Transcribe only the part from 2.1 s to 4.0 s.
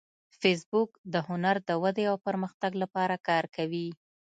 او پرمختګ لپاره کار کوي